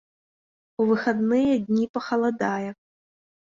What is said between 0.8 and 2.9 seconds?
У выхадныя дні пахаладае.